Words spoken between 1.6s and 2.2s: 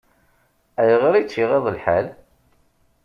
lḥal?